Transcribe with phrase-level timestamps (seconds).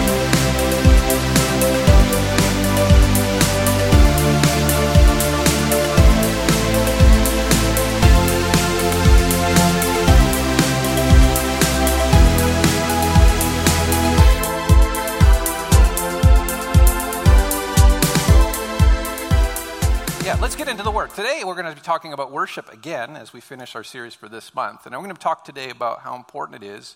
[21.17, 24.29] Today, we're going to be talking about worship again as we finish our series for
[24.29, 24.87] this month.
[24.87, 26.95] And I'm going to talk today about how important it is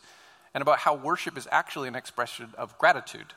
[0.55, 3.35] and about how worship is actually an expression of gratitude.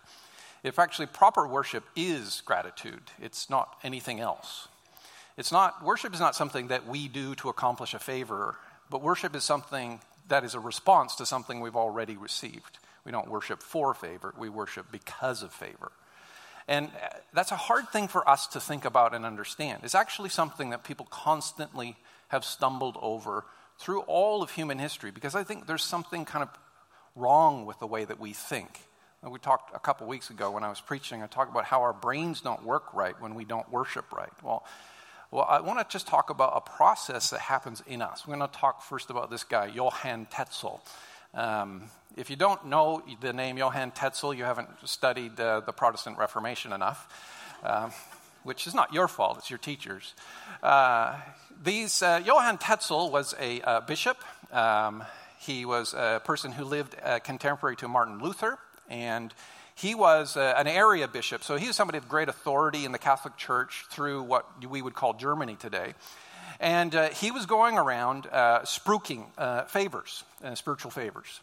[0.63, 4.67] If actually proper worship is gratitude, it's not anything else.
[5.37, 8.57] It's not, worship is not something that we do to accomplish a favor,
[8.91, 12.77] but worship is something that is a response to something we've already received.
[13.05, 15.91] We don't worship for favor, we worship because of favor.
[16.71, 19.81] And uh, that's a hard thing for us to think about and understand.
[19.83, 21.97] It's actually something that people constantly
[22.29, 23.43] have stumbled over
[23.77, 26.49] through all of human history because I think there's something kind of
[27.13, 28.79] wrong with the way that we think.
[29.21, 31.91] We talked a couple weeks ago when I was preaching, I talked about how our
[31.91, 34.31] brains don't work right when we don't worship right.
[34.41, 34.65] Well,
[35.29, 38.25] well, I want to just talk about a process that happens in us.
[38.25, 40.81] We're going to talk first about this guy, Johann Tetzel.
[41.33, 41.83] Um,
[42.17, 46.73] if you don't know the name Johann Tetzel, you haven't studied uh, the Protestant Reformation
[46.73, 47.07] enough,
[47.63, 47.89] uh,
[48.43, 50.13] which is not your fault, it's your teacher's.
[50.61, 51.15] Uh,
[51.63, 54.17] these, uh, Johann Tetzel was a uh, bishop.
[54.51, 55.03] Um,
[55.39, 58.57] he was a person who lived uh, contemporary to Martin Luther,
[58.89, 59.33] and
[59.75, 61.43] he was an area bishop.
[61.45, 64.95] So he was somebody of great authority in the Catholic Church through what we would
[64.95, 65.93] call Germany today.
[66.61, 69.25] And he was going around spruiking
[69.67, 70.23] favors,
[70.53, 71.41] spiritual favors.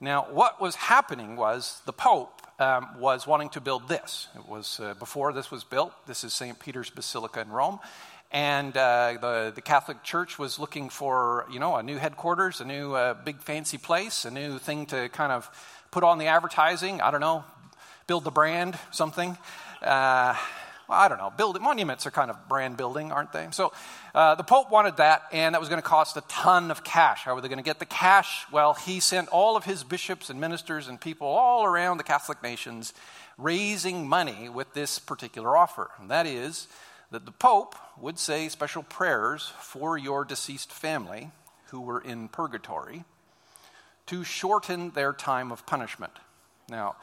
[0.00, 4.28] Now, what was happening was the Pope um, was wanting to build this.
[4.34, 5.92] It was uh, before this was built.
[6.06, 6.58] This is St.
[6.58, 7.80] Peter's Basilica in Rome.
[8.32, 12.64] And uh, the, the Catholic Church was looking for, you know, a new headquarters, a
[12.64, 15.48] new uh, big fancy place, a new thing to kind of
[15.90, 17.00] put on the advertising.
[17.00, 17.44] I don't know,
[18.06, 19.38] build the brand, something.
[19.80, 20.34] Uh,
[20.88, 23.48] well, I don't know, build monuments are kind of brand building, aren't they?
[23.50, 23.72] So
[24.14, 27.22] uh, the Pope wanted that, and that was going to cost a ton of cash.
[27.24, 28.44] How were they going to get the cash?
[28.52, 32.42] Well, he sent all of his bishops and ministers and people all around the Catholic
[32.42, 32.94] nations
[33.36, 35.90] raising money with this particular offer.
[35.98, 36.68] And that is
[37.10, 41.30] that the Pope would say special prayers for your deceased family
[41.66, 43.04] who were in purgatory
[44.06, 46.12] to shorten their time of punishment.
[46.68, 46.96] Now,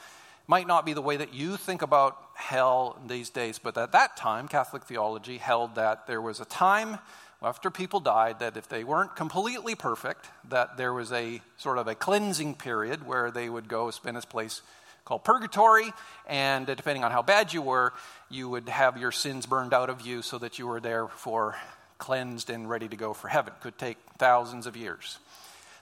[0.47, 4.17] might not be the way that you think about hell these days, but at that
[4.17, 6.97] time, Catholic theology held that there was a time
[7.41, 11.87] after people died that if they weren't completely perfect, that there was a sort of
[11.87, 14.61] a cleansing period where they would go spend this place
[15.03, 15.91] called purgatory,
[16.25, 17.91] and depending on how bad you were,
[18.29, 21.57] you would have your sins burned out of you so that you were there for
[21.97, 23.53] cleansed and ready to go for heaven.
[23.61, 25.19] Could take thousands of years.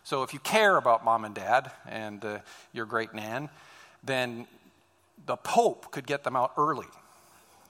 [0.03, 2.39] So if you care about mom and dad and uh,
[2.73, 3.49] your great nan,
[4.03, 4.47] then
[5.25, 6.87] the Pope could get them out early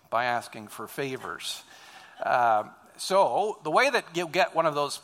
[0.09, 1.63] by asking for favors.
[2.22, 2.63] Uh,
[2.97, 5.00] so the way that you get one of those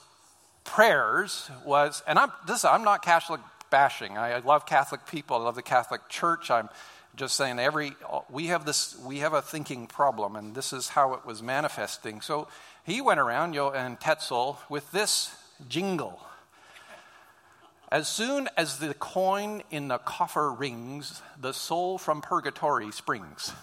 [0.64, 4.18] prayers was, and I'm this I'm not Catholic bashing.
[4.18, 5.38] I, I love Catholic people.
[5.38, 6.52] I love the Catholic Church.
[6.52, 6.70] I'm
[7.16, 7.94] just saying every
[8.30, 12.22] we have this we have a thinking problem, and this is how it was manifesting.
[12.22, 12.48] So
[12.84, 15.36] he went around, and Tetzel, with this
[15.68, 16.22] jingle.
[17.90, 23.54] As soon as the coin in the coffer rings, the soul from purgatory springs.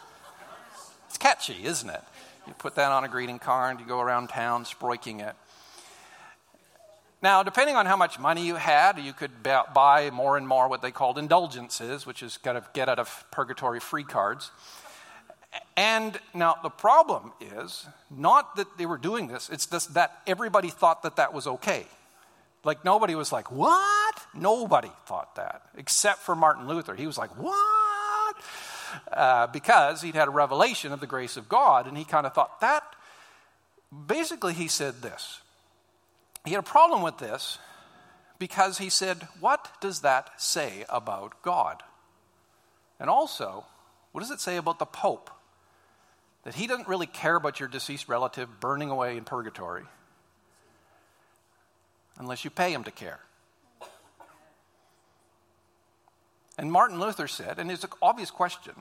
[1.08, 2.00] It's catchy, isn't it?
[2.46, 5.34] You put that on a greeting card, and you go around town sproiking it.
[7.22, 10.82] Now, depending on how much money you had, you could buy more and more what
[10.82, 14.50] they called indulgences, which is kind of get out of purgatory free cards.
[15.76, 20.68] And now the problem is not that they were doing this, it's just that everybody
[20.68, 21.86] thought that that was okay.
[22.64, 24.03] Like nobody was like, what?
[24.34, 26.94] Nobody thought that, except for Martin Luther.
[26.94, 28.36] He was like, what?
[29.12, 32.34] Uh, because he'd had a revelation of the grace of God, and he kind of
[32.34, 32.82] thought that.
[34.06, 35.40] Basically, he said this.
[36.44, 37.58] He had a problem with this
[38.38, 41.82] because he said, What does that say about God?
[43.00, 43.64] And also,
[44.12, 45.30] what does it say about the Pope?
[46.44, 49.84] That he doesn't really care about your deceased relative burning away in purgatory
[52.18, 53.20] unless you pay him to care.
[56.56, 58.74] And Martin Luther said, and it's an obvious question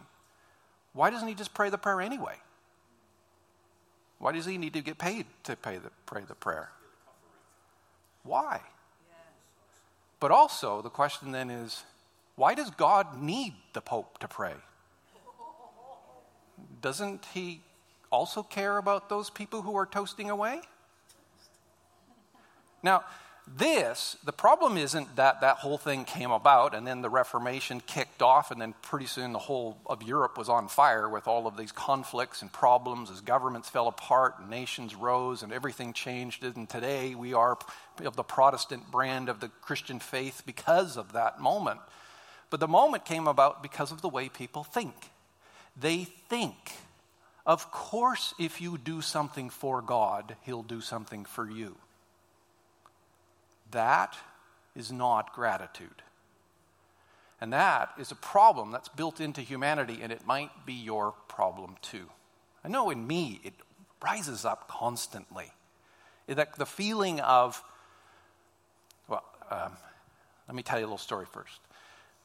[0.93, 2.35] why doesn't he just pray the prayer anyway?
[4.19, 6.69] Why does he need to get paid to pay the, pray the prayer?
[8.23, 8.61] Why?
[10.19, 11.83] But also, the question then is
[12.35, 14.53] why does God need the Pope to pray?
[16.81, 17.61] Doesn't he
[18.11, 20.61] also care about those people who are toasting away?
[22.81, 23.03] Now,
[23.45, 28.21] this, the problem isn't that that whole thing came about and then the Reformation kicked
[28.21, 31.57] off, and then pretty soon the whole of Europe was on fire with all of
[31.57, 36.43] these conflicts and problems as governments fell apart and nations rose and everything changed.
[36.43, 37.57] And today we are
[38.05, 41.81] of the Protestant brand of the Christian faith because of that moment.
[42.49, 44.95] But the moment came about because of the way people think.
[45.75, 46.71] They think,
[47.45, 51.75] of course, if you do something for God, He'll do something for you.
[53.73, 54.15] That
[54.75, 56.01] is not gratitude.
[57.41, 61.75] And that is a problem that's built into humanity, and it might be your problem
[61.81, 62.07] too.
[62.63, 63.53] I know in me, it
[64.01, 65.51] rises up constantly.
[66.27, 67.61] That the feeling of,
[69.09, 69.73] well, um,
[70.47, 71.59] let me tell you a little story first.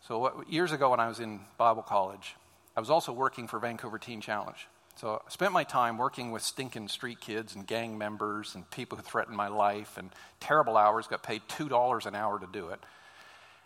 [0.07, 2.37] So, what, years ago when I was in Bible college,
[2.77, 4.69] I was also working for Vancouver Teen Challenge.
[5.01, 8.99] So I spent my time working with stinking street kids and gang members and people
[8.99, 10.11] who threatened my life and
[10.41, 12.81] terrible hours, got paid $2 an hour to do it.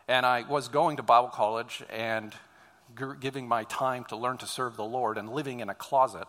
[0.07, 2.35] And I was going to Bible college and
[3.21, 6.29] giving my time to learn to serve the Lord and living in a closet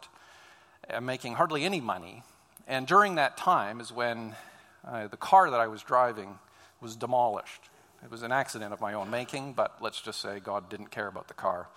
[0.90, 2.24] and making hardly any money.
[2.66, 4.38] And during that time is when
[4.88, 6.40] uh, the car that I was driving
[6.80, 7.70] was demolished.
[8.06, 11.08] It was an accident of my own making, but let's just say God didn't care
[11.08, 11.68] about the car.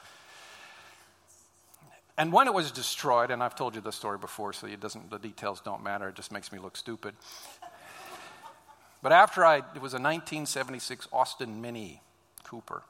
[2.18, 5.10] And when it was destroyed, and I've told you this story before, so it doesn't,
[5.10, 7.14] the details don't matter, it just makes me look stupid.
[9.02, 12.00] But after I, it was a 1976 Austin Mini
[12.44, 12.82] Cooper,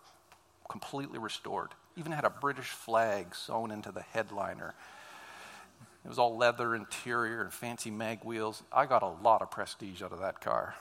[0.69, 1.70] completely restored.
[1.96, 4.75] Even had a British flag sewn into the headliner.
[6.05, 8.62] It was all leather interior and fancy mag wheels.
[8.73, 10.76] I got a lot of prestige out of that car.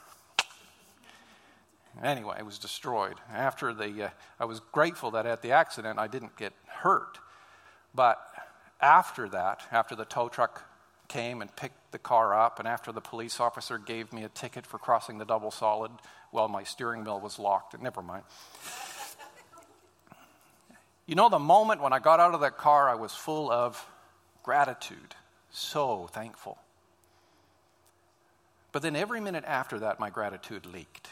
[2.02, 3.16] Anyway, it was destroyed.
[3.32, 7.18] After the, uh, I was grateful that at the accident I didn't get hurt.
[7.94, 8.18] But
[8.80, 10.62] after that, after the tow truck
[11.08, 14.66] came and picked the car up, and after the police officer gave me a ticket
[14.66, 15.90] for crossing the double solid
[16.30, 18.24] while my steering wheel was locked, never mind.
[21.06, 23.84] you know, the moment when I got out of that car, I was full of
[24.42, 25.14] gratitude,
[25.50, 26.58] so thankful.
[28.72, 31.08] But then every minute after that, my gratitude leaked.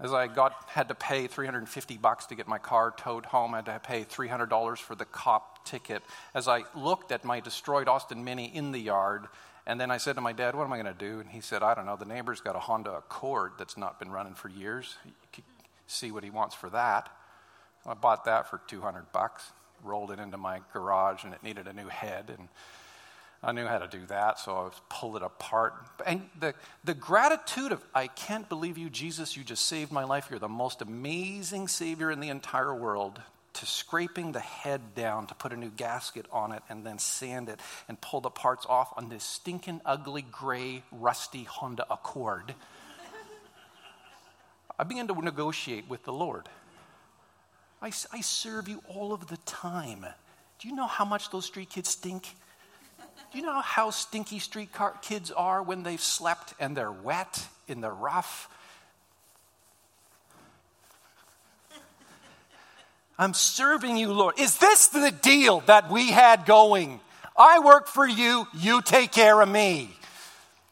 [0.00, 3.58] As I got, had to pay 350 bucks to get my car towed home, I
[3.58, 6.02] had to pay $300 for the cop ticket.
[6.34, 9.26] As I looked at my destroyed Austin Mini in the yard,
[9.66, 11.20] and then I said to my dad, What am I going to do?
[11.20, 11.96] And he said, I don't know.
[11.96, 14.96] The neighbor's got a Honda Accord that's not been running for years.
[15.86, 17.08] See what he wants for that.
[17.86, 19.52] I bought that for 200 bucks,
[19.82, 22.34] rolled it into my garage, and it needed a new head.
[22.36, 22.48] And
[23.44, 25.74] I knew how to do that, so I was pull it apart.
[26.06, 30.28] And the, the gratitude of, I can't believe you, Jesus, you just saved my life.
[30.30, 33.20] You're the most amazing Savior in the entire world.
[33.58, 37.48] To scraping the head down to put a new gasket on it and then sand
[37.48, 42.52] it and pull the parts off on this stinking, ugly, gray, rusty Honda Accord.
[44.76, 46.48] I began to negotiate with the Lord.
[47.80, 50.04] I, I serve you all of the time.
[50.58, 52.34] Do you know how much those street kids stink?
[53.32, 54.70] Do you know how stinky street
[55.02, 58.48] kids are when they've slept and they're wet in the rough?
[63.18, 64.38] I'm serving you, Lord.
[64.38, 67.00] Is this the deal that we had going?
[67.36, 69.90] I work for you, you take care of me.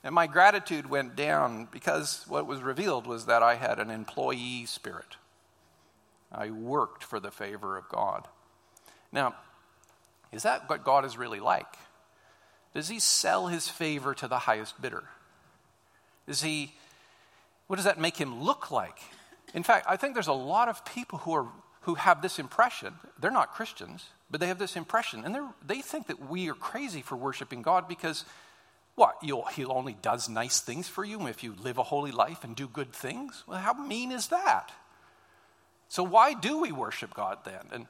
[0.05, 4.67] And my gratitude went down because what was revealed was that I had an employee
[4.67, 5.17] spirit.
[6.33, 8.27] I worked for the favor of God.
[9.13, 9.35] Now,
[10.33, 11.77] is that what God is really like?
[12.75, 15.05] Does he sell his favor to the highest bidder?
[16.27, 16.73] Is he,
[17.67, 18.99] what does that make him look like?
[19.55, 21.47] In fact, I think there's a lot of people who, are,
[21.83, 22.95] who have this impression.
[23.21, 25.25] They're not Christians, but they have this impression.
[25.25, 25.37] And
[25.67, 28.25] they think that we are crazy for worshiping God because,
[28.95, 32.57] what, he only does nice things for you if you live a holy life and
[32.57, 33.45] do good things?
[33.47, 34.73] Well, how mean is that?
[35.89, 37.67] So, why do we worship God then?
[37.71, 37.87] And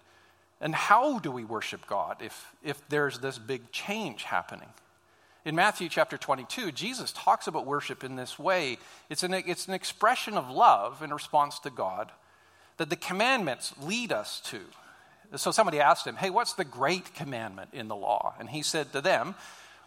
[0.62, 4.69] and how do we worship God if, if there's this big change happening?
[5.45, 8.78] In Matthew chapter 22, Jesus talks about worship in this way.
[9.11, 12.12] It's an, it's an expression of love in response to God
[12.76, 14.61] that the commandments lead us to.
[15.35, 18.35] So somebody asked him, Hey, what's the great commandment in the law?
[18.38, 19.35] And he said to them,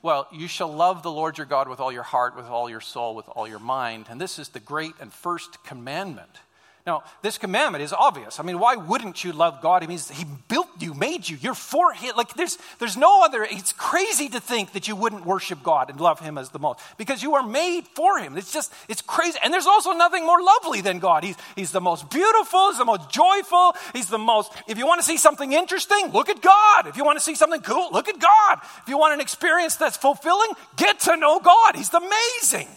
[0.02, 2.82] Well, you shall love the Lord your God with all your heart, with all your
[2.82, 4.08] soul, with all your mind.
[4.10, 6.42] And this is the great and first commandment.
[6.86, 8.40] Now, this commandment is obvious.
[8.40, 9.82] I mean, why wouldn't you love God?
[9.82, 11.36] He means He built you, made you.
[11.42, 12.16] You're for Him.
[12.16, 13.44] Like, there's, there's no other.
[13.44, 16.80] It's crazy to think that you wouldn't worship God and love Him as the most
[17.00, 18.38] because you are made for Him.
[18.38, 19.40] It's just, it's crazy.
[19.44, 21.24] And there's also nothing more lovely than God.
[21.24, 24.52] He's, he's the most beautiful, He's the most joyful, He's the most.
[24.68, 26.86] If you want to see something interesting, look at God.
[26.86, 28.60] If you want to see something cool, look at God.
[28.84, 31.76] If you want an experience that's fulfilling, get to know God.
[31.76, 32.68] He's amazing.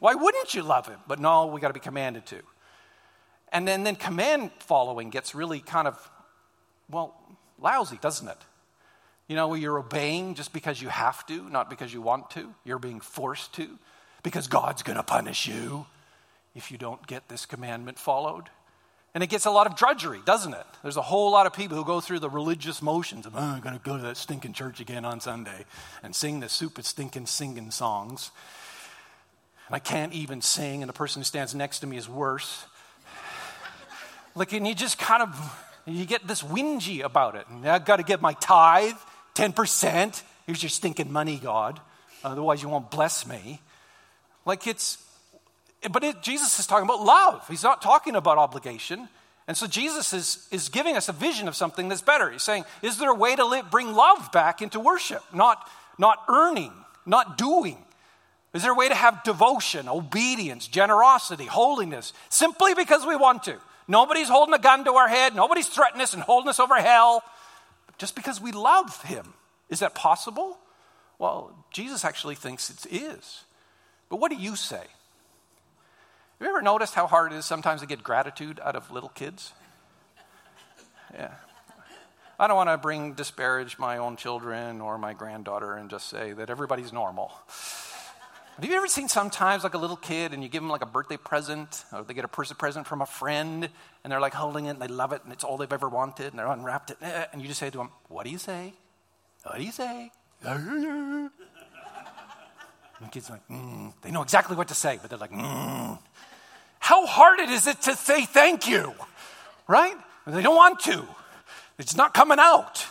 [0.00, 0.98] Why wouldn't you love Him?
[1.06, 2.42] But no, we got to be commanded to.
[3.52, 6.10] And then, then command following gets really kind of,
[6.90, 7.14] well,
[7.60, 8.38] lousy, doesn't it?
[9.28, 12.52] You know, where you're obeying just because you have to, not because you want to.
[12.64, 13.78] You're being forced to
[14.22, 15.86] because God's going to punish you
[16.54, 18.48] if you don't get this commandment followed.
[19.14, 20.66] And it gets a lot of drudgery, doesn't it?
[20.82, 23.60] There's a whole lot of people who go through the religious motions of, oh, I'm
[23.60, 25.66] going to go to that stinking church again on Sunday
[26.02, 28.30] and sing the stupid, stinking, singing songs.
[29.66, 32.64] And I can't even sing, and the person who stands next to me is worse.
[34.34, 37.46] Like, and you just kind of, you get this whingy about it.
[37.48, 38.96] And I've got to give my tithe,
[39.34, 40.22] 10%.
[40.46, 41.80] Here's your stinking money, God.
[42.24, 43.60] Otherwise, you won't bless me.
[44.44, 44.98] Like, it's,
[45.90, 47.46] but it, Jesus is talking about love.
[47.48, 49.08] He's not talking about obligation.
[49.48, 52.30] And so Jesus is, is giving us a vision of something that's better.
[52.30, 55.22] He's saying, is there a way to live, bring love back into worship?
[55.34, 56.72] Not, not earning,
[57.04, 57.78] not doing.
[58.54, 63.56] Is there a way to have devotion, obedience, generosity, holiness, simply because we want to?
[63.88, 65.34] Nobody's holding a gun to our head.
[65.34, 67.22] Nobody's threatening us and holding us over hell.
[67.98, 69.34] Just because we love him.
[69.68, 70.58] Is that possible?
[71.18, 73.44] Well, Jesus actually thinks it is.
[74.08, 74.76] But what do you say?
[74.76, 74.86] Have
[76.40, 79.52] you ever noticed how hard it is sometimes to get gratitude out of little kids?
[81.14, 81.30] Yeah.
[82.40, 86.32] I don't want to bring disparage my own children or my granddaughter and just say
[86.32, 87.30] that everybody's normal.
[88.56, 90.86] Have you ever seen sometimes like a little kid and you give them like a
[90.86, 93.68] birthday present or they get a person present from a friend
[94.04, 96.26] and they're like holding it and they love it and it's all they've ever wanted
[96.26, 98.74] and they're unwrapped it eh, and you just say to them, What do you say?
[99.44, 100.10] What do you say?
[102.98, 103.92] And the kid's like, mm.
[104.02, 105.98] They know exactly what to say, but they're like, mm.
[106.78, 108.94] How hard it is it to say thank you,
[109.66, 109.96] right?
[110.24, 111.04] They don't want to.
[111.78, 112.86] It's not coming out.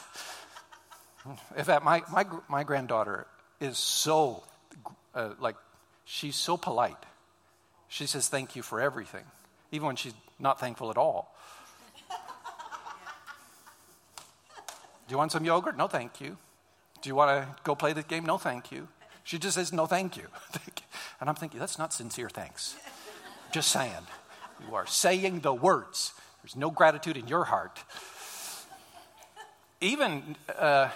[1.56, 3.25] In fact, my, my, my granddaughter
[3.62, 4.44] is so
[5.13, 5.56] uh, like,
[6.06, 6.98] she's so polite.
[7.88, 9.25] She says thank you for everything,
[9.72, 11.36] even when she's not thankful at all.
[15.08, 15.75] Do you want some yogurt?
[15.75, 16.38] No, thank you.
[17.01, 18.25] Do you want to go play the game?
[18.25, 18.88] No, thank you.
[19.25, 20.24] She just says, no, thank you.
[21.20, 22.75] and I'm thinking, that's not sincere thanks.
[23.51, 24.08] Just saying.
[24.68, 26.13] You are saying the words.
[26.41, 27.80] There's no gratitude in your heart.
[29.82, 30.89] Even uh,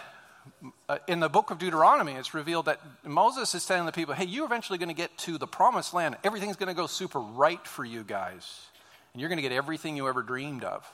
[0.88, 4.26] Uh, in the book of Deuteronomy, it's revealed that Moses is telling the people, hey,
[4.26, 6.16] you're eventually going to get to the promised land.
[6.24, 8.68] Everything's going to go super right for you guys.
[9.14, 10.86] And you're going to get everything you ever dreamed of.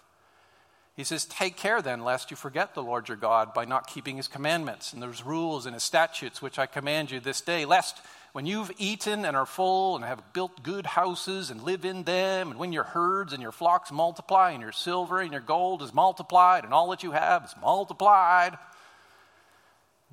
[0.96, 4.18] He says, Take care then, lest you forget the Lord your God by not keeping
[4.18, 8.02] his commandments and those rules and his statutes which I command you this day, lest
[8.34, 12.52] when you've eaten and are full and have built good houses and live in them,
[12.52, 15.94] and when your herds and your flocks multiply, and your silver and your gold is
[15.94, 18.58] multiplied, and all that you have is multiplied,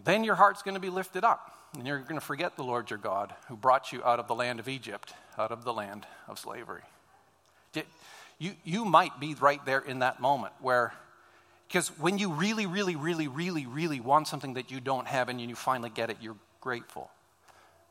[0.04, 1.54] then your heart's going to be lifted up.
[1.76, 4.34] And you're going to forget the Lord your God who brought you out of the
[4.34, 6.82] land of Egypt, out of the land of slavery.
[8.38, 10.94] You, you might be right there in that moment where,
[11.66, 15.40] because when you really, really, really, really, really want something that you don't have and
[15.40, 17.10] you finally get it, you're grateful.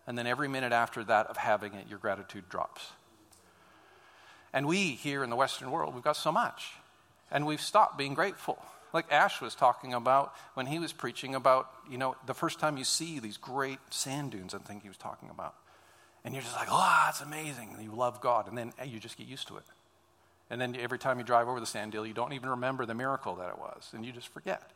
[0.08, 2.92] And then every minute after that of having it, your gratitude drops.
[4.54, 6.72] And we here in the Western world, we've got so much.
[7.30, 8.58] And we've stopped being grateful
[8.94, 12.78] like Ash was talking about when he was preaching about, you know, the first time
[12.78, 15.56] you see these great sand dunes, I think he was talking about.
[16.24, 17.70] And you're just like, oh, it's amazing.
[17.74, 18.48] And you love God.
[18.48, 19.64] And then you just get used to it.
[20.50, 22.94] And then every time you drive over the sand deal, you don't even remember the
[22.94, 23.90] miracle that it was.
[23.94, 24.72] And you just forget.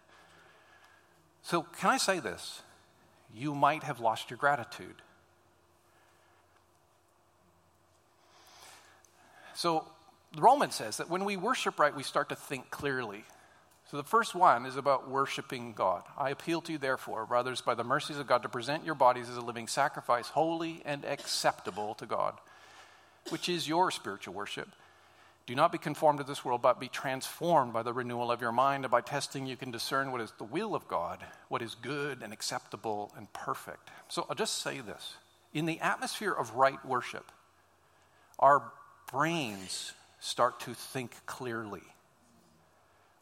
[1.44, 2.62] So, can I say this?
[3.34, 4.96] You might have lost your gratitude.
[9.56, 9.86] So,
[10.34, 13.24] the Romans says that when we worship right, we start to think clearly.
[13.92, 16.04] So the first one is about worshiping God.
[16.18, 19.30] I appeal to you, therefore, brothers, by the mercies of God, to present your bodies
[19.30, 22.36] as a living sacrifice, holy and acceptable to God,
[23.32, 24.70] which is your spiritual worship.
[25.46, 28.54] Do not be conformed to this world, but be transformed by the renewal of your
[28.54, 28.86] mind.
[28.86, 31.20] And by testing, you can discern what is the will of God,
[31.50, 33.90] what is good and acceptable and perfect.
[34.08, 35.16] So I'll just say this
[35.54, 37.30] in the atmosphere of right worship,
[38.40, 38.72] our
[39.12, 41.84] brains start to think clearly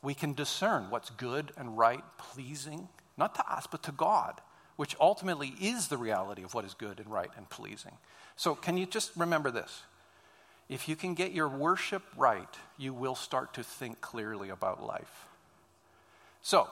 [0.02, 2.88] we can discern what's good and right, pleasing,
[3.18, 4.40] not to us, but to God,
[4.78, 7.98] which ultimately is the reality of what is good and right and pleasing.
[8.36, 9.84] So, can you just remember this?
[10.70, 15.26] If you can get your worship right, you will start to think clearly about life.
[16.42, 16.70] So,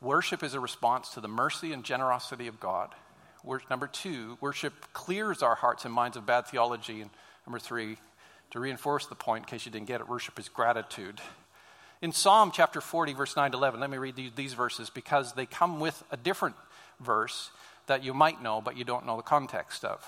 [0.00, 2.90] worship is a response to the mercy and generosity of God.
[3.70, 7.02] Number two, worship clears our hearts and minds of bad theology.
[7.02, 7.10] And
[7.46, 7.98] number three,
[8.50, 11.20] to reinforce the point in case you didn't get it, worship is gratitude.
[12.04, 15.32] In Psalm chapter 40, verse 9 to 11, let me read these, these verses because
[15.32, 16.54] they come with a different
[17.00, 17.48] verse
[17.86, 20.06] that you might know, but you don't know the context of.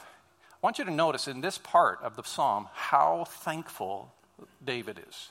[0.53, 4.12] I want you to notice in this part of the psalm how thankful
[4.62, 5.31] David is.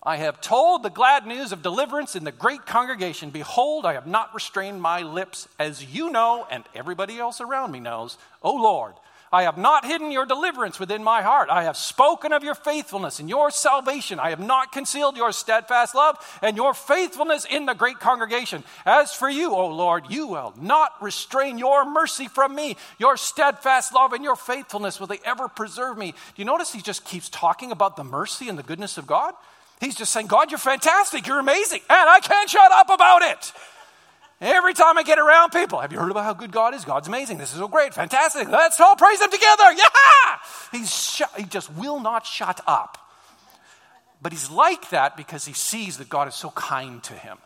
[0.00, 3.30] I have told the glad news of deliverance in the great congregation.
[3.30, 7.80] Behold, I have not restrained my lips, as you know, and everybody else around me
[7.80, 8.16] knows.
[8.44, 8.94] O Lord,
[9.34, 11.48] I have not hidden your deliverance within my heart.
[11.50, 14.20] I have spoken of your faithfulness and your salvation.
[14.20, 18.62] I have not concealed your steadfast love and your faithfulness in the great congregation.
[18.86, 22.76] As for you, O Lord, you will not restrain your mercy from me.
[22.98, 26.12] Your steadfast love and your faithfulness will they ever preserve me.
[26.12, 29.34] Do you notice he just keeps talking about the mercy and the goodness of God?
[29.80, 31.26] He's just saying, God, you're fantastic.
[31.26, 31.80] You're amazing.
[31.90, 33.52] And I can't shut up about it.
[34.40, 36.84] Every time I get around people, have you heard about how good God is?
[36.84, 37.38] God's amazing.
[37.38, 38.48] This is so great, fantastic.
[38.48, 39.64] Let's all praise Him together.
[39.76, 40.38] Yeah!
[40.72, 42.98] He's sh- he just will not shut up.
[44.24, 47.36] But he's like that because he sees that God is so kind to him.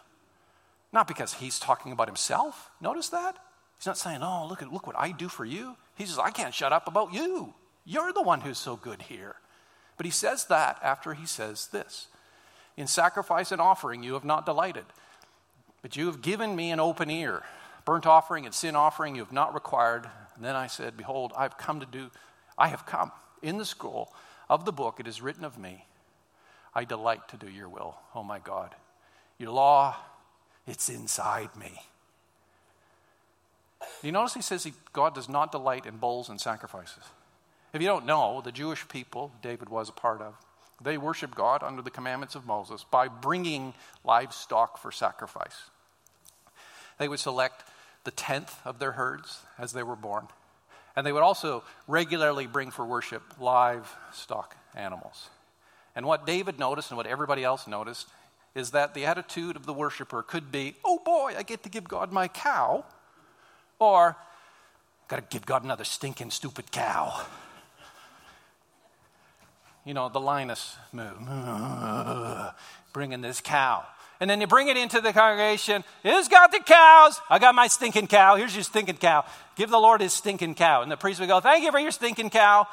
[0.93, 2.71] Not because he's talking about himself.
[2.81, 3.37] Notice that?
[3.79, 5.77] He's not saying, oh, look, at, look what I do for you.
[5.97, 7.53] He says, I can't shut up about you.
[7.85, 9.35] You're the one who's so good here.
[9.97, 12.07] But he says that after he says this
[12.77, 14.85] In sacrifice and offering you have not delighted.
[15.83, 17.43] But you have given me an open ear.
[17.85, 20.09] Burnt offering and sin offering you have not required.
[20.37, 22.11] And then I said, Behold, I've come to do,
[22.57, 23.13] I have come.
[23.43, 24.13] In the scroll
[24.49, 25.85] of the book, it is written of me,
[26.75, 28.75] I delight to do your will, oh my God.
[29.39, 29.97] Your law,
[30.67, 31.83] it's inside me.
[34.03, 37.05] You notice he says he, God does not delight in bulls and sacrifices.
[37.73, 40.35] If you don't know, the Jewish people David was a part of,
[40.81, 45.71] they worship God under the commandments of Moses by bringing livestock for sacrifice.
[46.99, 47.65] They would select
[48.05, 50.29] the tenth of their herds as they were born.
[50.95, 55.31] And they would also regularly bring for worship livestock animals.
[55.95, 58.09] And what David noticed and what everybody else noticed
[58.55, 61.85] is that the attitude of the worshiper could be, oh boy, I get to give
[61.85, 62.85] God my cow,
[63.79, 64.17] or,
[65.09, 67.27] got to give God another stinking, stupid cow
[69.89, 71.17] you know, the Linus move,
[72.93, 73.87] bringing this cow.
[74.21, 75.83] And then you bring it into the congregation.
[76.03, 77.19] Who's got the cows?
[77.31, 78.37] I got my stinking cow.
[78.37, 79.25] Here's your stinking cow.
[79.57, 80.83] Give the Lord his stinking cow.
[80.83, 82.67] And the priest would go, Thank you for your stinking cow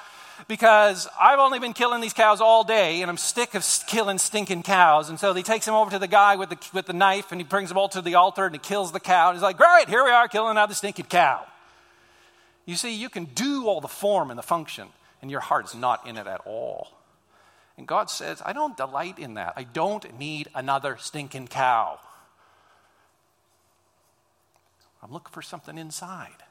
[0.50, 4.64] because I've only been killing these cows all day and I'm sick of killing stinking
[4.64, 5.08] cows.
[5.08, 7.40] And so he takes him over to the guy with the, with the knife and
[7.40, 9.30] he brings them all to the altar and he kills the cow.
[9.30, 11.46] And he's like, Great, here we are killing another stinking cow.
[12.66, 14.90] You see, you can do all the form and the function,
[15.22, 16.95] and your heart's not in it at all.
[17.78, 19.54] And God says, I don't delight in that.
[19.56, 22.00] I don't need another stinking cow.
[25.04, 26.44] I'm looking for something inside.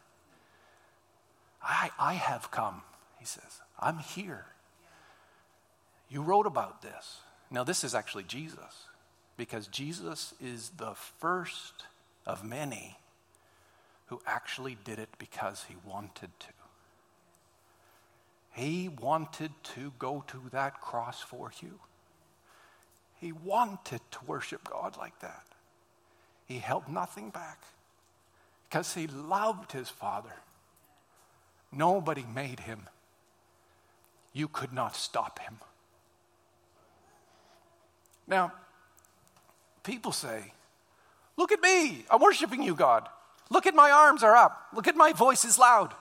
[1.63, 2.83] I, I have come,
[3.19, 3.61] he says.
[3.81, 4.47] I'm here.
[6.09, 7.19] You wrote about this.
[7.51, 8.87] Now, this is actually Jesus,
[9.37, 11.85] because Jesus is the first
[12.27, 12.99] of many
[14.07, 16.47] who actually did it because he wanted to.
[18.55, 21.81] He wanted to go to that cross for you.
[23.21, 25.45] He wanted to worship God like that.
[26.47, 27.61] He held nothing back
[28.69, 30.35] because he loved his Father.
[31.73, 32.87] Nobody made him.
[34.33, 35.59] You could not stop him.
[38.29, 38.53] Now,
[39.83, 40.53] people say,
[41.37, 42.05] Look at me.
[42.11, 43.09] I'm worshiping you, God.
[43.51, 44.69] Look at my arms are up.
[44.73, 45.93] Look at my voice is loud.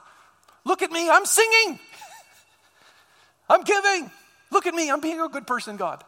[0.64, 1.10] Look at me.
[1.10, 1.80] I'm singing.
[3.54, 4.10] I'm giving.
[4.50, 4.90] Look at me.
[4.90, 6.02] I'm being a good person, God.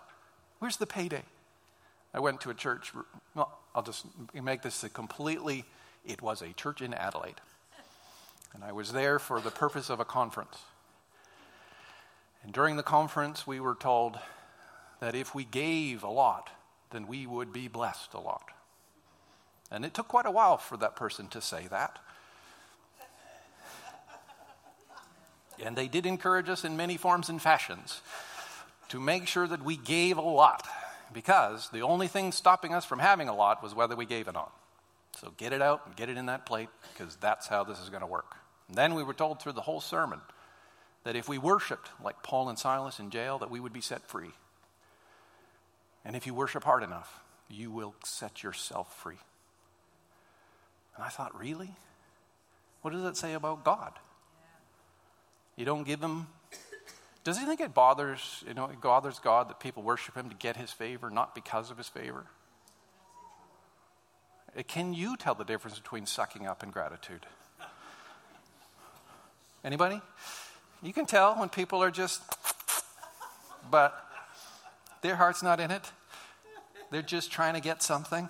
[0.58, 1.22] Where's the payday?
[2.12, 2.92] I went to a church.
[3.34, 4.04] Well, I'll just
[4.34, 5.64] make this a completely,
[6.04, 7.40] it was a church in Adelaide.
[8.52, 10.58] And I was there for the purpose of a conference.
[12.42, 14.18] And during the conference, we were told
[15.00, 16.50] that if we gave a lot,
[16.90, 18.50] then we would be blessed a lot.
[19.70, 21.98] And it took quite a while for that person to say that.
[25.64, 28.00] And they did encourage us in many forms and fashions
[28.88, 30.66] to make sure that we gave a lot
[31.12, 34.36] because the only thing stopping us from having a lot was whether we gave it
[34.36, 34.50] on.
[35.20, 37.88] So get it out and get it in that plate because that's how this is
[37.88, 38.36] going to work.
[38.68, 40.20] And then we were told through the whole sermon
[41.04, 44.06] that if we worshiped like Paul and Silas in jail, that we would be set
[44.08, 44.32] free.
[46.04, 49.18] And if you worship hard enough, you will set yourself free.
[50.96, 51.76] And I thought, really?
[52.82, 53.92] What does that say about God?
[55.56, 56.26] You don't give him
[57.24, 60.36] Does he think it bothers, you know, it bothers God that people worship him to
[60.36, 62.26] get his favor, not because of his favor?
[64.56, 67.26] Uh, can you tell the difference between sucking up and gratitude?
[69.64, 70.00] Anybody?
[70.82, 72.22] You can tell when people are just,
[73.70, 74.06] but
[75.02, 75.90] their heart's not in it.
[76.90, 78.28] They're just trying to get something.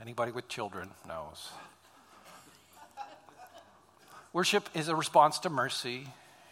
[0.00, 1.50] Anybody with children knows.
[4.36, 6.08] Worship is a response to mercy.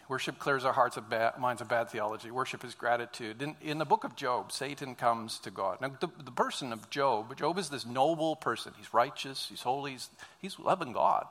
[0.09, 2.31] Worship clears our hearts of bad, minds of bad theology.
[2.31, 3.43] Worship is gratitude.
[3.43, 5.81] In, in the book of Job, Satan comes to God.
[5.81, 8.73] Now, the, the person of Job, Job is this noble person.
[8.75, 10.09] He's righteous, he's holy, he's,
[10.41, 11.27] he's loving God,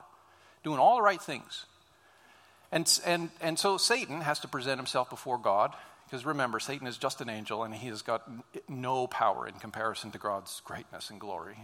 [0.63, 1.67] doing all the right things.
[2.71, 5.75] And, and, and so Satan has to present himself before God,
[6.07, 8.31] because remember, Satan is just an angel and he has got
[8.69, 11.57] no power in comparison to God's greatness and glory.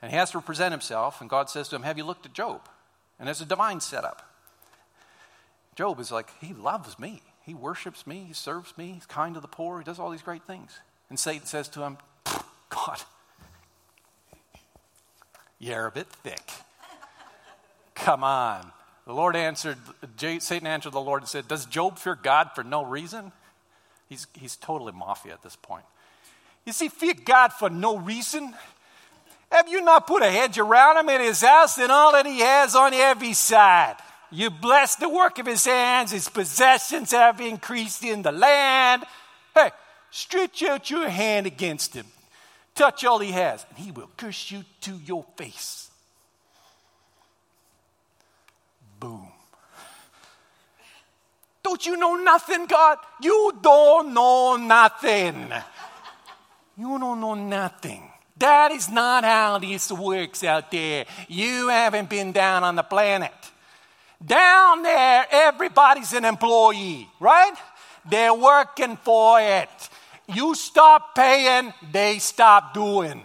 [0.00, 2.32] And he has to present himself, and God says to him, Have you looked at
[2.32, 2.62] Job?
[3.18, 4.28] And there's a divine setup.
[5.76, 7.22] Job is like, he loves me.
[7.42, 8.24] He worships me.
[8.26, 8.92] He serves me.
[8.92, 9.78] He's kind to the poor.
[9.78, 10.78] He does all these great things.
[11.10, 11.98] And Satan says to him,
[12.68, 13.00] God,
[15.58, 16.50] you're a bit thick.
[17.94, 18.72] Come on.
[19.06, 19.78] The Lord answered,
[20.16, 23.32] Satan answered the Lord and said, Does Job fear God for no reason?
[24.08, 25.84] He's, he's totally mafia at this point.
[26.64, 28.54] You see, fear God for no reason?
[29.64, 32.40] Have you not put a hedge around him in his house and all that he
[32.40, 33.96] has on every side?
[34.30, 39.04] You bless the work of his hands, his possessions have increased in the land.
[39.54, 39.70] Hey,
[40.10, 42.04] stretch out your hand against him,
[42.74, 45.90] touch all he has, and he will curse you to your face.
[49.00, 49.28] Boom.
[51.62, 52.98] Don't you know nothing, God?
[53.22, 55.50] You don't know nothing.
[56.76, 58.10] You don't know nothing.
[58.44, 61.06] That is not how this works out there.
[61.28, 63.32] You haven't been down on the planet.
[64.22, 67.54] Down there, everybody's an employee, right?
[68.04, 69.70] They're working for it.
[70.28, 73.22] You stop paying, they stop doing.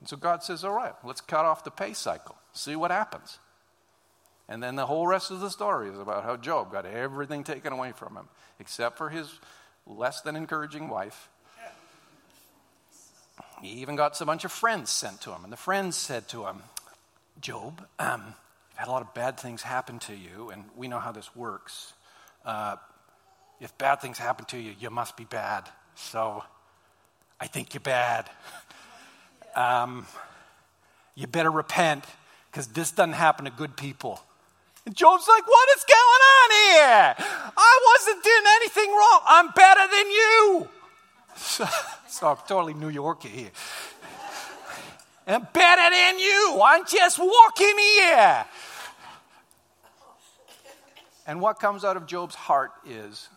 [0.00, 3.38] And so God says, All right, let's cut off the pay cycle, see what happens.
[4.48, 7.72] And then the whole rest of the story is about how Job got everything taken
[7.72, 8.28] away from him,
[8.60, 9.32] except for his
[9.86, 11.28] less than encouraging wife.
[13.62, 15.44] He even got a bunch of friends sent to him.
[15.44, 16.62] And the friends said to him,
[17.40, 18.22] Job, um,
[18.70, 21.34] you've had a lot of bad things happen to you, and we know how this
[21.34, 21.94] works.
[22.44, 22.76] Uh,
[23.60, 25.68] if bad things happen to you, you must be bad.
[25.94, 26.44] So
[27.40, 28.28] I think you're bad.
[29.56, 30.04] Um,
[31.14, 32.04] you better repent
[32.50, 34.20] because this doesn't happen to good people.
[34.86, 37.26] And Job's like, What is going on here?
[37.56, 39.20] I wasn't doing anything wrong.
[39.26, 40.68] I'm better than you.
[41.36, 41.66] So,
[42.08, 43.50] so I'm totally New Yorker here.
[45.26, 46.60] I'm better than you.
[46.62, 48.44] I'm just walking here.
[51.26, 53.28] And what comes out of Job's heart is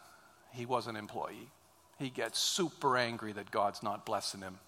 [0.51, 1.49] he was an employee.
[1.97, 4.59] He gets super angry that God's not blessing him.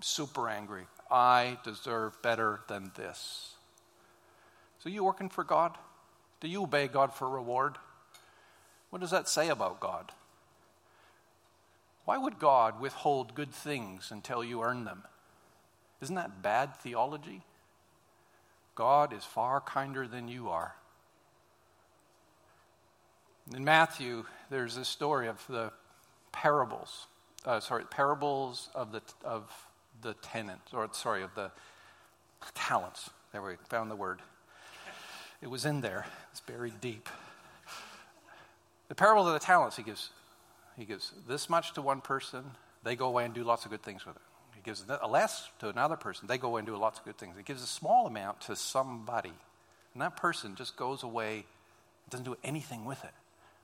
[0.00, 0.86] Super angry.
[1.10, 3.55] I deserve better than this.
[4.86, 5.76] So, you working for God?
[6.38, 7.76] Do you obey God for reward?
[8.90, 10.12] What does that say about God?
[12.04, 15.02] Why would God withhold good things until you earn them?
[16.00, 17.42] Isn't that bad theology?
[18.76, 20.76] God is far kinder than you are.
[23.56, 25.72] In Matthew, there's this story of the
[26.30, 27.08] parables,
[27.44, 29.50] uh, sorry, parables of the, of
[30.00, 31.50] the tenants, or sorry, of the
[32.54, 33.10] talents.
[33.32, 34.22] There we found the word.
[35.46, 37.08] It was in there, it's buried deep.
[38.88, 40.10] The parable of the talents, he gives,
[40.76, 42.42] he gives this much to one person,
[42.82, 44.22] they go away and do lots of good things with it.
[44.56, 47.16] He gives a less to another person, they go away and do lots of good
[47.16, 47.36] things.
[47.36, 49.34] He gives a small amount to somebody,
[49.94, 51.44] and that person just goes away
[52.10, 53.14] doesn't do anything with it.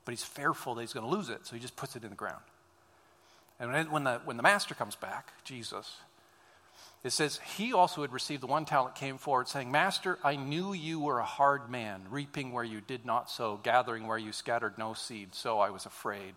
[0.04, 2.10] But he's fearful that he's going to lose it, so he just puts it in
[2.10, 2.42] the ground.
[3.58, 5.96] And when the, when the master comes back, Jesus,
[7.04, 10.72] it says, He also had received the one talent, came forward, saying, Master, I knew
[10.72, 14.78] you were a hard man, reaping where you did not sow, gathering where you scattered
[14.78, 16.34] no seed, so I was afraid.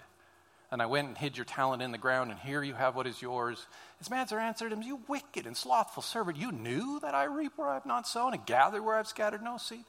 [0.71, 3.05] And I went and hid your talent in the ground, and here you have what
[3.05, 3.67] is yours.
[3.99, 7.69] His master answered him, You wicked and slothful servant, you knew that I reap where
[7.69, 9.85] I have not sown, and gather where I have scattered no seed.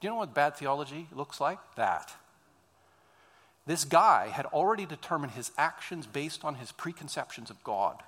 [0.00, 1.58] Do you know what bad theology looks like?
[1.76, 2.12] That.
[3.64, 8.02] This guy had already determined his actions based on his preconceptions of God.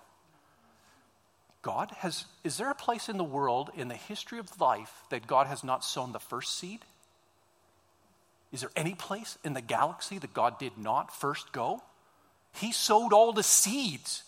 [1.62, 5.27] God has, is there a place in the world, in the history of life, that
[5.27, 6.81] God has not sown the first seed?
[8.53, 11.83] Is there any place in the galaxy that God did not first go?
[12.55, 14.23] He sowed all the seeds.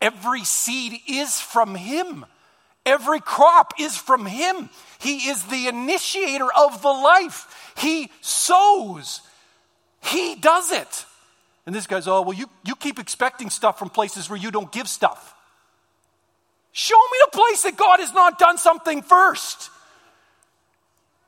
[0.00, 2.26] Every seed is from Him.
[2.86, 4.68] Every crop is from Him.
[5.00, 7.72] He is the initiator of the life.
[7.78, 9.22] He sows,
[10.02, 11.06] He does it.
[11.66, 14.70] And this guy's, oh, well, you, you keep expecting stuff from places where you don't
[14.70, 15.33] give stuff.
[16.76, 19.70] Show me a place that God has not done something first.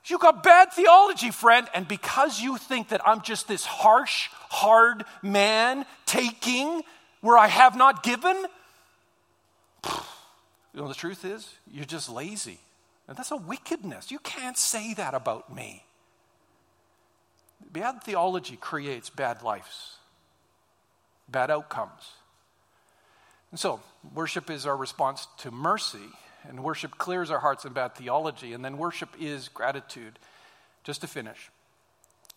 [0.07, 1.69] You got bad theology, friend.
[1.73, 6.83] And because you think that I'm just this harsh, hard man taking
[7.21, 8.37] where I have not given,
[9.87, 12.59] you know, the truth is, you're just lazy.
[13.07, 14.11] And that's a wickedness.
[14.11, 15.85] You can't say that about me.
[17.71, 19.99] Bad theology creates bad lives,
[21.29, 22.15] bad outcomes.
[23.51, 23.81] And so,
[24.15, 26.09] worship is our response to mercy
[26.49, 30.19] and worship clears our hearts bad theology, and then worship is gratitude.
[30.85, 31.51] Just to finish,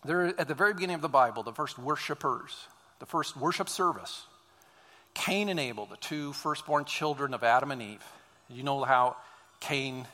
[0.04, 2.66] there at the very beginning of the Bible, the first worshipers,
[2.98, 4.24] the first worship service,
[5.14, 8.04] Cain and Abel, the two firstborn children of Adam and Eve.
[8.48, 9.16] You know how
[9.60, 10.06] Cain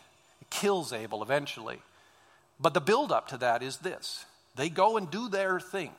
[0.50, 1.78] kills Abel eventually.
[2.60, 5.92] But the build-up to that is this they go and do their thing.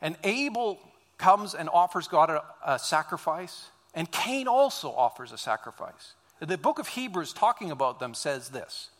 [0.00, 0.78] And Abel
[1.18, 6.14] comes and offers God a, a sacrifice, and Cain also offers a sacrifice.
[6.40, 8.90] The book of Hebrews, talking about them, says this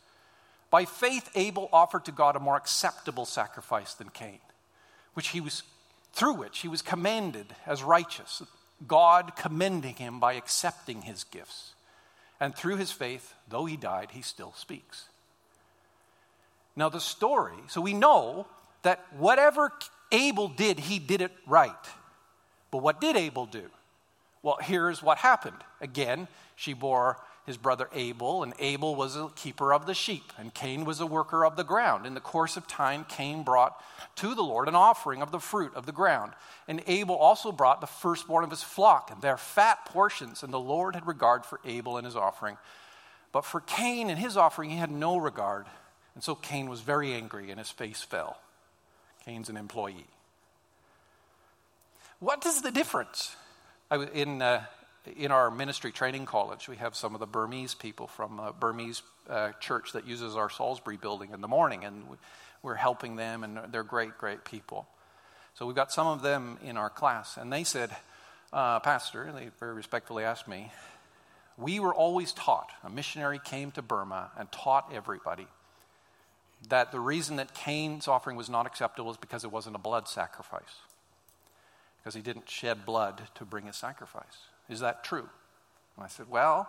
[0.69, 4.39] By faith, Abel offered to God a more acceptable sacrifice than Cain,
[5.13, 5.63] which he was,
[6.13, 8.43] through which he was commended as righteous,
[8.87, 11.73] God commending him by accepting his gifts.
[12.39, 15.05] And through his faith, though he died, he still speaks.
[16.75, 18.47] Now, the story, so we know
[18.81, 19.71] that whatever
[20.11, 21.71] Abel did, he did it right.
[22.71, 23.69] But what did Abel do?
[24.43, 25.57] Well, here's what happened.
[25.81, 30.53] Again, she bore his brother Abel, and Abel was a keeper of the sheep, and
[30.53, 32.05] Cain was a worker of the ground.
[32.05, 33.81] In the course of time, Cain brought
[34.17, 36.33] to the Lord an offering of the fruit of the ground.
[36.67, 40.59] And Abel also brought the firstborn of his flock, and their fat portions, and the
[40.59, 42.57] Lord had regard for Abel and his offering.
[43.31, 45.65] But for Cain and his offering, he had no regard.
[46.15, 48.37] And so Cain was very angry, and his face fell.
[49.25, 50.07] Cain's an employee.
[52.19, 53.35] What is the difference?
[53.93, 54.63] In, uh,
[55.17, 59.03] in our ministry training college, we have some of the Burmese people from a Burmese
[59.29, 62.03] uh, church that uses our Salisbury building in the morning, and
[62.63, 64.87] we're helping them, and they're great, great people.
[65.53, 67.95] So we've got some of them in our class, and they said,
[68.51, 70.71] uh, Pastor, they very respectfully asked me,
[71.57, 75.47] we were always taught, a missionary came to Burma and taught everybody
[76.69, 80.07] that the reason that Cain's offering was not acceptable is because it wasn't a blood
[80.07, 80.81] sacrifice,
[82.03, 84.47] because he didn't shed blood to bring a sacrifice.
[84.69, 85.29] Is that true?
[85.95, 86.67] And I said, Well,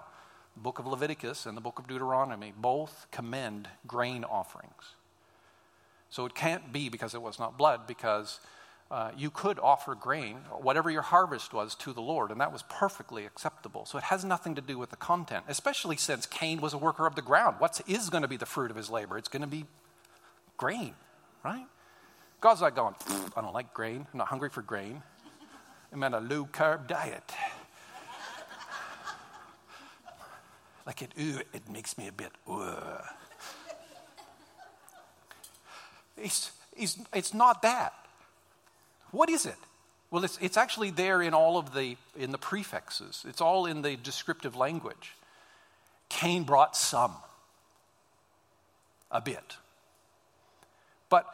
[0.55, 4.95] the book of Leviticus and the book of Deuteronomy both commend grain offerings.
[6.11, 8.39] So it can't be because it was not blood, because
[8.91, 12.63] uh, you could offer grain, whatever your harvest was, to the Lord, and that was
[12.69, 13.85] perfectly acceptable.
[13.87, 17.07] So it has nothing to do with the content, especially since Cain was a worker
[17.07, 17.57] of the ground.
[17.59, 19.19] What is going to be the fruit of his labor?
[19.19, 19.65] It's going to be
[20.57, 20.95] grain,
[21.45, 21.67] right?
[22.41, 22.95] God's not going,
[23.37, 24.07] I don't like grain.
[24.13, 25.03] I'm not hungry for grain.
[25.95, 27.23] I'm on a low carb diet.
[30.85, 32.75] like it, ooh, it makes me a bit, ooh.
[36.17, 37.95] It's, it's, it's not that.
[39.13, 39.55] What is it?
[40.11, 43.25] Well, it's, it's actually there in all of the, in the prefixes.
[43.29, 45.15] It's all in the descriptive language.
[46.09, 47.15] Cain brought some,
[49.13, 49.59] a bit.
[51.09, 51.33] But,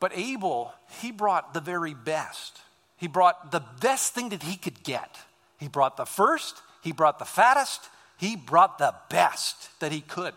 [0.00, 2.60] but Abel, he brought the very best.
[3.00, 5.16] He brought the best thing that he could get.
[5.58, 10.34] He brought the first, he brought the fattest, he brought the best that he could.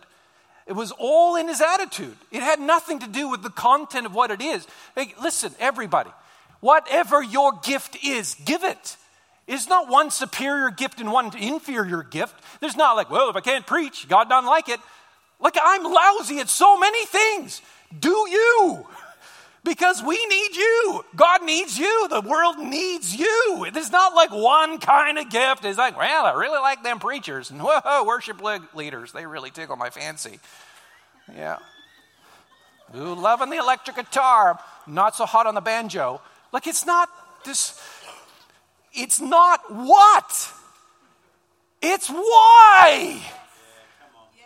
[0.66, 2.16] It was all in his attitude.
[2.32, 4.66] It had nothing to do with the content of what it is.
[4.96, 6.10] Hey, listen, everybody,
[6.62, 8.96] whatever your gift is, give it.
[9.46, 12.34] It's not one superior gift and one inferior gift.
[12.62, 14.80] There's not like, well, if I can't preach, God doesn't like it.
[15.42, 17.62] Like, I'm lousy at so many things.
[18.00, 18.88] Do you?
[19.64, 21.06] Because we need you.
[21.16, 22.08] God needs you.
[22.10, 23.68] The world needs you.
[23.74, 25.64] There's not like one kind of gift.
[25.64, 28.42] It's like, well, I really like them preachers and whoa, worship
[28.74, 29.14] leaders.
[29.14, 30.40] They really tickle my fancy.
[31.34, 31.60] Yeah.
[32.96, 36.22] Ooh, loving the electric guitar, not so hot on the banjo.
[36.52, 37.10] Like it's not
[37.46, 37.82] this,
[38.94, 40.52] it's not what?
[41.82, 43.22] It's why.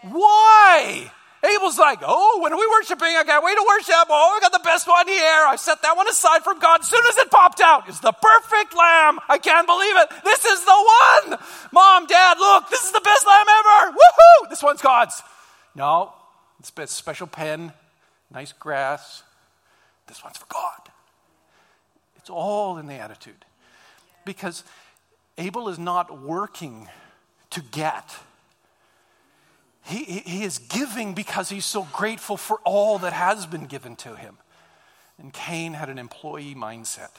[0.04, 1.12] Why?
[1.48, 3.08] Abel's like, oh, when are we worshiping?
[3.08, 4.08] I got way to worship.
[4.10, 5.46] Oh, I got the best one here.
[5.48, 6.82] I set that one aside from God.
[6.82, 9.20] As soon as it popped out, it's the perfect lamb.
[9.30, 10.24] I can't believe it.
[10.24, 10.72] This is the
[11.30, 11.40] one.
[11.72, 13.92] Mom, Dad, look, this is the best lamb ever.
[13.92, 14.50] Woohoo!
[14.50, 15.22] This one's God's.
[15.76, 16.14] No,
[16.60, 17.72] it's a special pen,
[18.32, 19.24] nice grass.
[20.08, 20.92] This one's for God.
[22.18, 23.46] It's all in the attitude.
[24.26, 24.64] Because
[25.38, 26.90] Abel is not working
[27.52, 28.16] to get
[29.88, 34.15] He, he is giving because he's so grateful for all that has been given to
[34.15, 34.38] him.
[35.17, 37.12] And Cain had an employee mindset.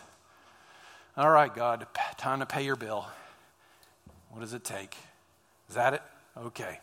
[1.16, 1.86] All right, God,
[2.18, 3.06] time to pay your bill.
[4.30, 4.96] What does it take?
[5.68, 6.02] Is that it?
[6.36, 6.80] Okay.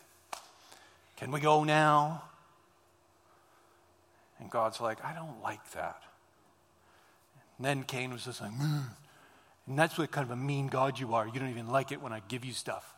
[1.17, 2.23] Can we go now?
[4.39, 6.01] And God's like, I don't like that.
[7.57, 8.83] And then Cain was just like, mm.
[9.67, 11.27] and that's what kind of a mean God you are.
[11.27, 12.93] You don't even like it when I give you stuff.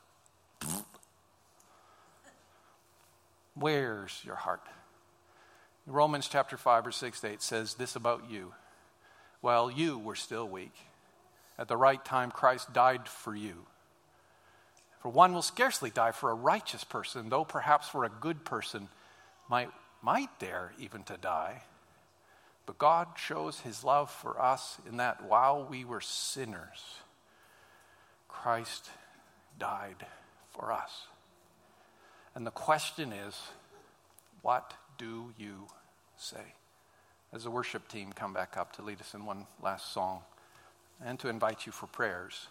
[3.60, 4.62] Where's your heart?
[5.88, 8.54] Romans chapter 5 or 6 8 says this about you.
[9.42, 10.74] While you were still weak,
[11.58, 13.66] at the right time Christ died for you.
[15.00, 18.90] For one will scarcely die for a righteous person, though perhaps for a good person
[19.50, 19.70] might,
[20.02, 21.64] might dare even to die.
[22.66, 26.98] But God shows his love for us in that while we were sinners,
[28.28, 28.90] Christ
[29.58, 30.06] died
[30.52, 31.08] for us.
[32.38, 33.36] And the question is,
[34.44, 35.70] what do you
[36.18, 36.54] say?
[37.34, 40.22] As the worship team come back up to lead us in one last song
[41.04, 42.46] and to invite you for prayers.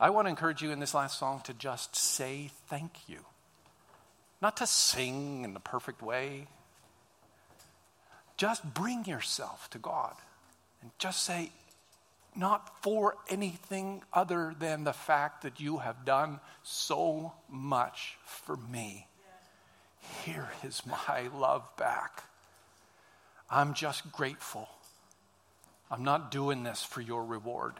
[0.00, 3.20] I want to encourage you in this last song to just say thank you.
[4.42, 6.48] Not to sing in the perfect way.
[8.36, 10.16] Just bring yourself to God
[10.82, 11.52] and just say,
[12.36, 19.06] not for anything other than the fact that you have done so much for me.
[20.24, 22.24] Here is my love back.
[23.50, 24.68] I'm just grateful.
[25.90, 27.74] I'm not doing this for your reward.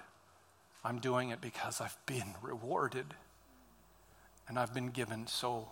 [0.84, 3.06] I'm doing it because I've been rewarded
[4.48, 5.68] and I've been given so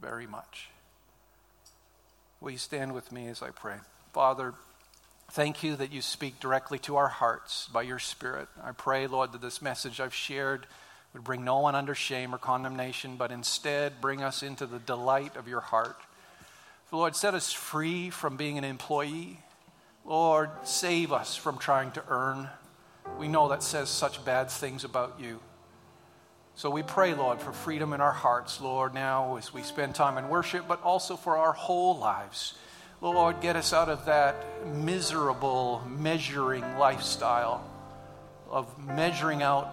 [0.00, 0.70] very much.
[2.40, 3.76] Will you stand with me as I pray?
[4.12, 4.54] Father,
[5.30, 8.48] Thank you that you speak directly to our hearts by your Spirit.
[8.64, 10.66] I pray, Lord, that this message I've shared
[11.12, 15.36] would bring no one under shame or condemnation, but instead bring us into the delight
[15.36, 15.98] of your heart.
[16.90, 19.40] Lord, set us free from being an employee.
[20.06, 22.48] Lord, save us from trying to earn.
[23.18, 25.40] We know that says such bad things about you.
[26.54, 30.16] So we pray, Lord, for freedom in our hearts, Lord, now as we spend time
[30.16, 32.54] in worship, but also for our whole lives.
[33.00, 37.64] Lord, get us out of that miserable measuring lifestyle
[38.50, 39.66] of measuring out